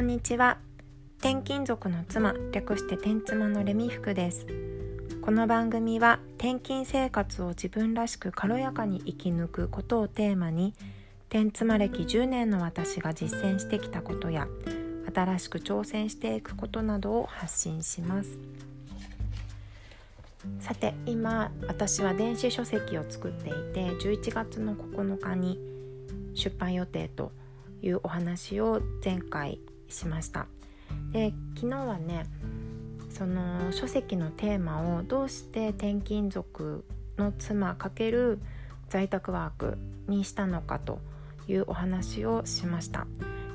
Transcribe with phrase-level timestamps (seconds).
[0.00, 0.56] こんにちは。
[1.18, 4.46] 転勤族の妻略して転妻のレミ服です。
[5.20, 10.72] この番組は転勤生活を自分らしく軽やかに生き抜くことをテーマに
[11.28, 14.48] 転妻歴10年の私が実践してきたことや
[15.14, 18.38] 新しく挑戦していくことなどを発信します。
[20.60, 25.60] さて今私は電子書籍を作っていて11月の9日に
[26.32, 27.32] 出版予定と
[27.82, 30.46] いうお話を前回しました
[31.12, 32.26] で昨日はね
[33.10, 36.84] その書籍のテーマをどうして転勤族
[37.18, 38.38] の妻×
[38.88, 41.00] 在宅ワークにしたのかと
[41.48, 43.06] いうお話をしました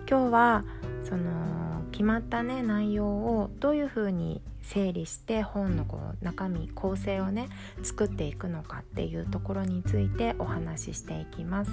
[0.10, 0.66] 今日は
[1.04, 7.50] その決まったね内容をどういうふうに整理して本のこう中身構成をね
[7.84, 11.72] 作っていくのかっていうところについてお話ししていきます。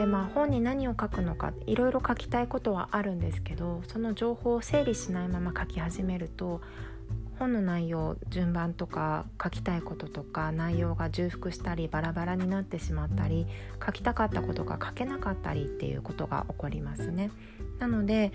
[0.00, 6.62] でまあ本に何を書くのかいろいろ書きたいことはあるんですけどその情報を整理しないまま書き始めると
[7.38, 13.46] 本の内容順番とか書きたいこととか内容が重複したりバラバラになってしまったり
[13.84, 17.30] 書きたかったことが書けなかったりっていうことが起こりますね。
[17.78, 18.32] なので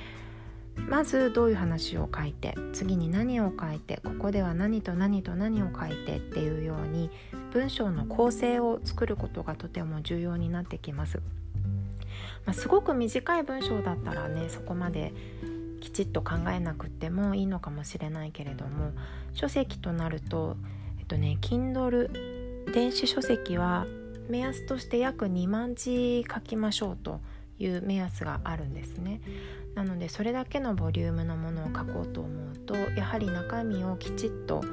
[0.76, 7.10] まずどういう話を書いて次に何を書いてここでは何と何と何を書いてっていうように
[7.54, 11.24] 文章の構成を作ることがとても重要になってきます。
[12.46, 15.14] まあ、すごく短い文章だったらねそこまで
[15.82, 18.92] きちっと考えなくてもいいのかもしれないけれども
[19.34, 20.58] 書籍となると
[21.00, 23.86] えっとね Kindle 電子書籍は
[24.30, 27.20] 目安として約2万字書きましょうと
[27.60, 29.22] いう目安があるんですね。
[29.76, 34.64] なのでそれだけのボリュームのものを書こうと思うとやはり中身をきちっと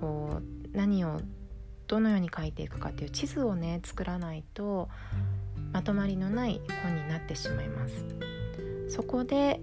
[0.00, 1.20] こう何を
[1.86, 4.88] どのように書いていくかっていう地図をね作らないと
[5.72, 8.04] まとまりのない本になってしまいます。
[8.88, 9.60] そこで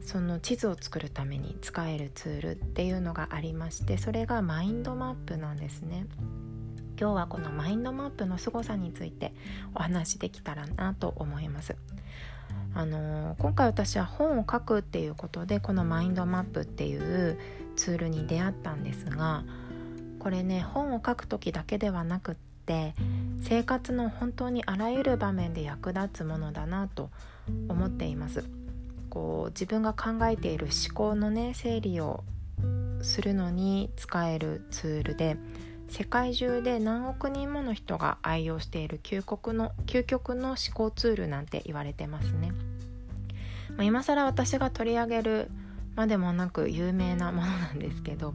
[0.00, 6.06] その地図を作るために使えるツールっていうのがありましてそれがマインドマップなんですね。
[7.00, 9.32] 今日はこのマインドマップの凄さについて
[9.74, 11.76] お話できたらなと思います。
[12.74, 17.38] あの今回私は本を書くっていうことでこのマインドマップっていう
[17.76, 19.44] ツールに出会ったんですが
[20.18, 22.34] これね本を書く時だけではなくっ
[22.68, 22.94] て
[23.42, 27.08] 生活の本当にあらゆる場面で役立つものだなと
[27.68, 28.44] 思っています。
[29.08, 32.24] こう自分が考えている思考のね整理を
[33.00, 35.38] するのに使えるツールで
[35.88, 42.52] 世界中で何億人もの人が愛用している究極の究極の思考ツールなんて言われてますね、
[43.70, 45.50] まあ、今更私が取り上げる
[45.96, 48.34] までもなく有名なものなんですけど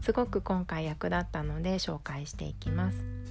[0.00, 3.23] すごく今回役立ったので紹介していきます。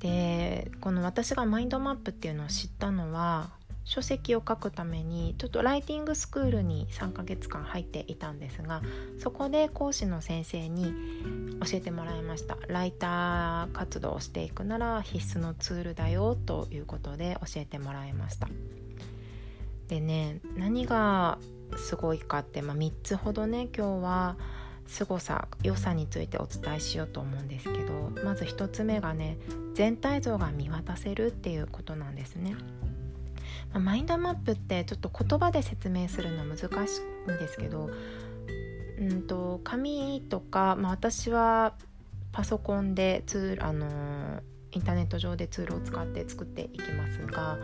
[0.00, 3.50] でこの私がマインドマップっていうのを知ったのは
[3.84, 8.82] 書籍を書くためにちょっとライティングスクールに3ヶ月間入っていたんですが
[9.18, 10.94] そこで講師の先生に
[11.60, 12.56] 教えてもらいました。
[12.68, 18.48] ライター活動をしていくなら必須のツールだよということで教えてもらいました。
[19.88, 21.38] でね何が
[21.76, 24.36] すごいかって、まあ、3つほどね今日は
[24.90, 29.38] 凄さ良さについてお伝えしようと思うんですけどまず1つ目がね
[29.74, 32.56] 全体像が見渡せるっていうことなんですね。
[33.72, 36.56] マインドマップってちょっと言葉で説明するの難
[36.88, 37.88] しいんですけど
[38.98, 41.74] うんと紙とか、まあ、私は
[42.32, 47.58] パソコンでツールあのインターネット上でツールを使って作っていきますが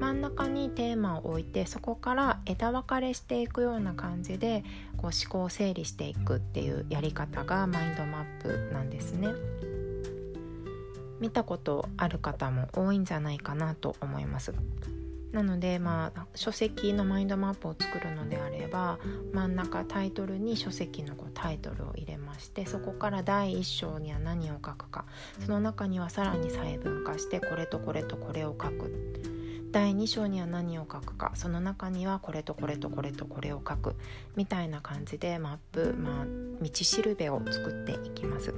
[0.00, 4.64] 真ん中にテーマを置いてそこから枝分かれしていくような感じで
[4.96, 9.28] こう思考を整理していくっていうやり方がマインドマップなんですね。
[11.20, 14.52] 見たことある方も多いんじゃないかなと思います。
[15.32, 19.00] なのでまあ書籍のマインドマップを作るのであれば
[19.32, 25.04] 真ん中タイトルに書籍のこうタイトルを入れましてそこから第1章には何を書くか
[25.40, 29.33] その中にはさらに細分化してこれとこれとこれを書く
[29.74, 33.96] 第2章には何を書くかその中にはこれとこれとこれとこれを書く
[34.36, 36.26] みたいな感じでマップ、まあ、
[36.62, 38.54] 道しるべを作っていきます。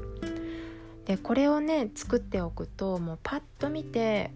[1.06, 4.30] でこれをね作っておくともうパッと見て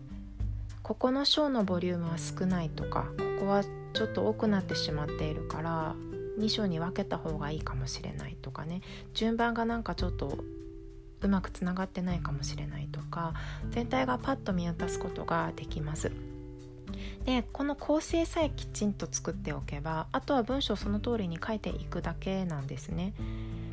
[0.83, 3.63] ここの章のボリュームは少ないとかここは
[3.93, 5.95] ちょっと多くなってしまっているから
[6.39, 8.81] 2章に分けた方がいいかもしれないとかね
[9.13, 10.39] 順番がなんかちょっと
[11.21, 13.35] うまくつながってないかもしれないとか
[13.69, 16.30] 全体がパッと見渡すことができます。
[17.31, 23.13] でこの構成さえきちんと作っておけばあとは文章その通りに書いていくだけなんですね。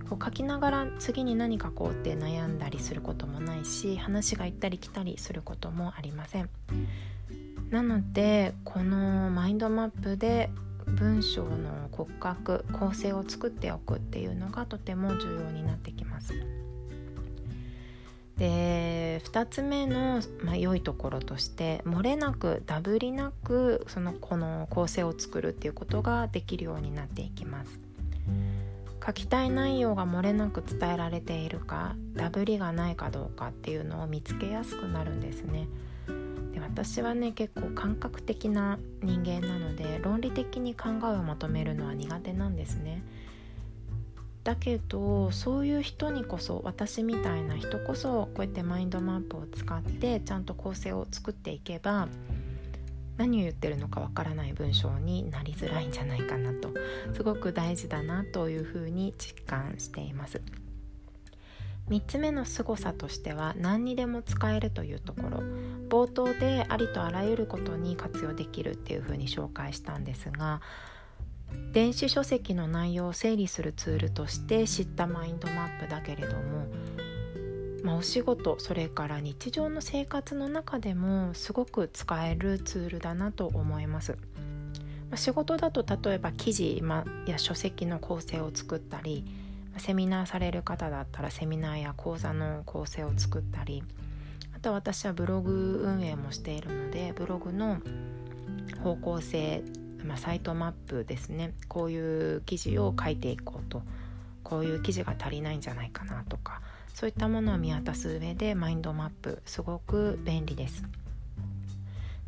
[0.08, 6.50] こう書きながら次に何書こうって悩んだりすることもないし話が行ったり来たりすることもありません。
[7.72, 10.52] なのでこのマインドマップで
[10.86, 16.36] 文章の骨格構成を作っておくっていうのがとても重要になってきます。
[18.38, 27.80] で2つ目の、まあ、良いところとして漏れなくダブりなくそのこの構成を作るっていうことができるようになっていきます。
[29.06, 35.68] 書きたい内容が漏れなく伝えられているかダブりがないかどうかっていうのを見つけやすくなるんですね。
[36.54, 43.02] で私はね結構感覚的な人間なので論理的に考えをまとめるのは苦手なんですね。
[44.48, 52.08] だけどそういう人にこそ私みたいな人こそこうやってマインドマップを使ってちゃんと構成を作っていけば
[53.18, 56.70] 何を言ってるのかわからない文章になりづらいんじゃないかなと
[57.14, 60.42] すごく大事だなというふうに実感しています。
[61.90, 65.44] 3つ目の凄さとしては何にでも使えるというところ
[65.90, 70.60] 冒頭でありとあらゆることに活用できるっていうふうに紹介したんですが
[71.72, 76.68] 電子書籍の内容を整理するツールとして知ったマインドマップだけれども
[77.84, 84.18] まあ、お仕事それから日常の生活の中でもすごく使えるツールだなと思います。
[85.10, 89.24] ま、仕事だと例えば記事、まあ、や書籍の構成を作ったり
[89.78, 93.84] セミナーされる方だったらセミナーや講座の構成を作ったり
[94.54, 97.78] あと私はブログ運営もしているのでブログの
[98.84, 99.64] 方向性、
[100.04, 101.54] まあ、サイトマップですね。
[101.68, 103.82] こういう記事を書いていこうと。
[104.44, 106.62] こういう記事が足りないんじゃないかなとか。
[106.94, 110.84] そういったものを見渡す上でマインドマップすごく便利です。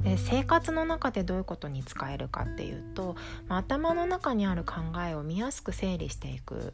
[0.04, 3.16] で生活の中でどういうことに使えるかっていうと、
[3.48, 4.76] まあ、頭の中にある考
[5.08, 6.74] えを見やすく整理していく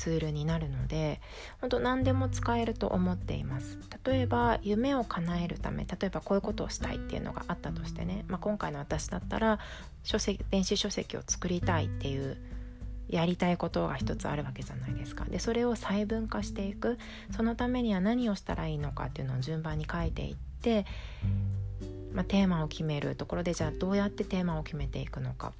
[0.00, 1.20] ツールになるので
[1.60, 3.78] 本当何でも使えると思っています。
[4.02, 9.58] 例えば夢を叶えるため例えばこういうことをしたいっていうのがあったとしてね、まあ、今回の私だったら
[10.02, 12.38] 書籍電子書籍を作りたいっていう
[13.10, 15.26] やりたいことが一つあるわけじゃないですか。
[15.26, 16.96] でそれを細分化していく。
[17.36, 20.86] そのためには何をしたらいいのかっていうのを順番に書いていって、
[22.14, 25.52] まあ、テーマを決めるところでじゃあどうやってテーマを決めていくのか。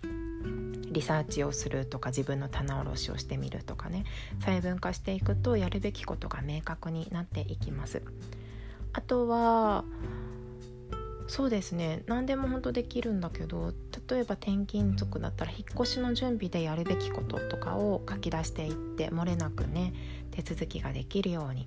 [0.90, 4.04] リサーチをするとか自分の棚卸しをしてみるとかね。
[4.40, 8.02] 細分化していくとやるべきことが明確になっていきます。
[8.92, 9.84] あとは
[11.28, 12.02] そうですね。
[12.06, 13.72] 何でも本当できるんだけど
[14.10, 19.92] 例えば転勤族だったら引っ越しの準備でやるべきこととかを書き出していって漏れなくね
[20.32, 21.64] 手続きができるように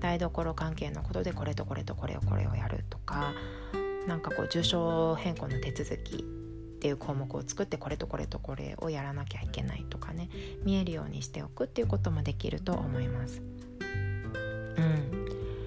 [0.00, 3.34] 台所関係のことでこれとこれとこれをこれをやるとか
[4.06, 6.24] なんかこう住所変更の手続き
[6.82, 10.28] っていう項目を作ってこれとこれとこれをやらなきゃいけないとかね
[10.64, 13.40] 見えるようにしておくっていうこともできると思います。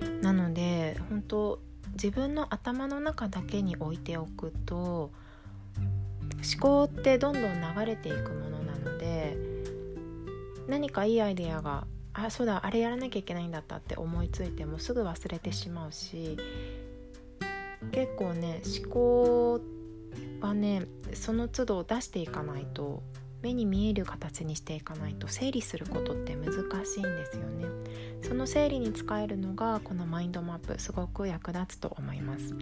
[0.04, 1.62] うん、なので本当
[1.94, 5.14] 自分の頭の中だけに置いておくと思
[6.60, 9.38] 考ってどんどん流れていくものなので
[10.68, 16.38] 何かいいアイデアがあそうだあれやらなきゃいけないんだったって思いついてもすぐ忘れてしまうし
[17.94, 19.75] 結構ね思考
[20.46, 23.04] はねその都度出していかないと
[23.42, 26.54] 目に見える形にしていかないと整理することって難
[26.86, 27.66] しいんですよね。
[28.24, 32.56] その整理に使えるのがこのマインドマップすごく役立つと思います。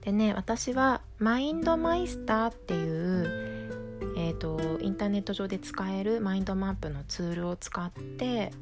[0.00, 3.62] でね私はマインドマイスターっていう
[4.16, 8.52] えーと、とインターネット上で使えるマインドマップのツールを使って、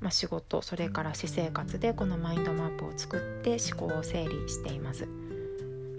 [0.00, 5.06] まあ、仕事それから私生活でこのマインドマップを作って思考を整理しています。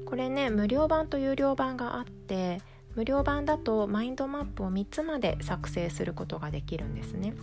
[0.09, 2.61] これね無料版と有料版があって
[2.95, 7.35] 無料版だとマインドマップを3つまで作成することができるんですね。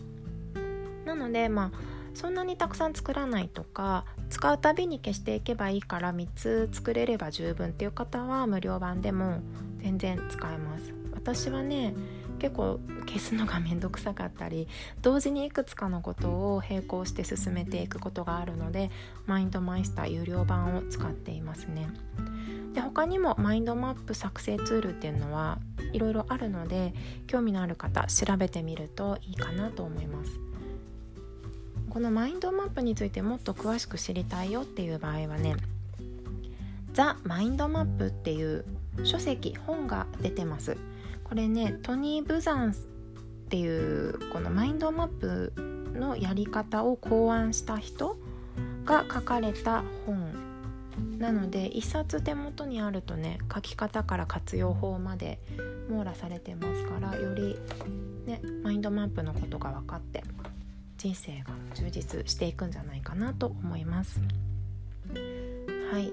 [1.04, 9.40] なのでまあそんなにたくさん作らないとか使うたびに消していけばいいから3つ作れれば十分っていう方は無料版でも
[9.78, 10.92] 全然使えます。
[11.14, 11.94] 私はね
[12.38, 14.68] 結構消すのがめんどくさかったり
[15.02, 18.90] 同時にいくつかのことを並行して進めていくことがあるので
[19.26, 21.88] マインドマイスター有料版を使っていますね。
[22.74, 25.58] で他にもマインドマップ作成ツールっていうのは
[25.92, 26.92] いろいろあるので
[27.26, 30.38] 興味のある方調べてみるといいかなと思います。
[31.88, 35.56] このマインドマップについてもっと詳しく知りたいよっていう場合はね
[36.92, 38.66] ザ・マインドマップっていう
[39.04, 40.76] 書籍本が出てます。
[41.24, 42.74] これねトニー・ブザンっ
[43.48, 45.52] ていうこのマインドマップ
[45.94, 48.18] のやり方を考案した人
[48.84, 50.45] が書かれた本
[51.18, 55.38] なので1冊手元にあるとね書き方から活用法まで
[55.88, 57.56] 網羅されてますからより
[58.26, 60.22] ねマインドマップのことが分かって
[60.98, 64.20] 人生が充実していくんじゃないかなと思います。
[65.90, 66.12] はい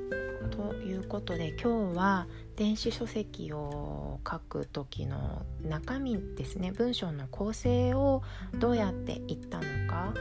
[0.51, 8.21] ということで今日は電子書籍を書く時の中身ですね文章の構成を
[8.59, 10.13] どうやっていったのか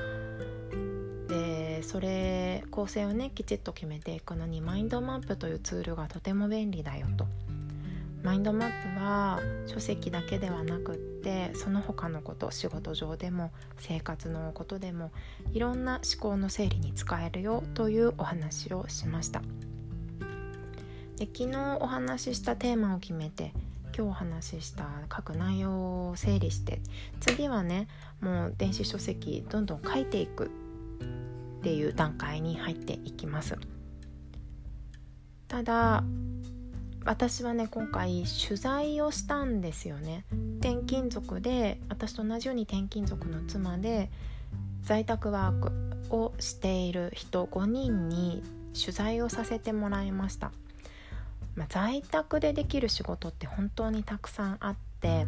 [1.83, 7.27] それ構成をねきちっと決めていくのにマインドマップというツールがとても便利だよと。
[8.23, 15.11] マインドマップは書籍だけではなくってその他のこと仕事上でも生活のことでも
[15.53, 19.43] いろんな思考の整理に使えるよというお話をしました
[21.17, 23.53] で昨日お話ししたテーマを決めて
[23.87, 26.81] 今日お話しした書く内容を整理して
[27.19, 27.89] 次はね
[28.21, 30.51] もう電子書籍どんどん書いていく
[31.63, 33.57] っていう段階に入っていきます。
[35.47, 36.03] ただ
[37.05, 40.25] 私はね今回取材をしたんですよね。
[40.59, 44.11] 転勤族で私と同じように転勤族の妻で
[44.83, 45.61] 在宅ワー
[46.09, 48.43] クをしている人5人に
[48.75, 50.51] 取材をさせてもらいました、
[51.55, 55.27] まあ、在宅でできる仕事って本当にたくさんあって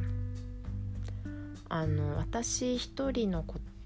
[1.68, 3.44] あの私一人の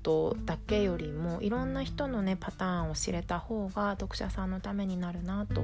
[0.08, 5.62] ことだけよりもいろんな人のねパターンを知れた方が読者さんのためになるなと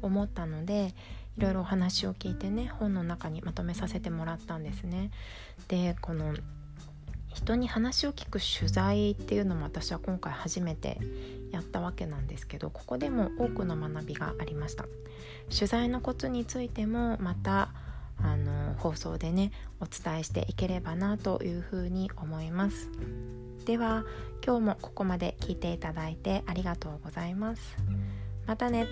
[0.00, 0.94] 思ったので
[1.36, 5.10] いろいろお話を聞いてね本の中にまとめさせてもらったんですね。
[5.66, 6.34] でこの
[7.34, 10.98] 人に話を聞く取材っていうのも私は今回初めて
[11.50, 14.86] やったわけなんですけどここでも多くの学びがありました
[15.54, 17.70] 取材のコツについてもまた
[18.16, 22.90] あの放送でねお伝えしていければなというふうに思います
[23.68, 24.06] では
[24.42, 27.76] 今日もここまで聞いていただいてありがとうございます。
[28.46, 28.86] またね。